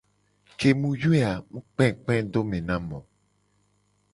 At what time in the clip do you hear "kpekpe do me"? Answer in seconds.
1.67-2.57